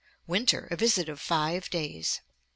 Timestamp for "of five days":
1.09-2.21